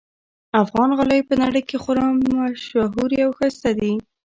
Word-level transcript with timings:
افغان 0.63 0.89
غالۍ 0.97 1.19
په 1.29 1.33
نړۍ 1.43 1.61
کې 1.69 1.77
خورا 1.83 2.05
ممشهوري 2.11 3.19
اوښایسته 3.23 3.69
دي 3.79 3.93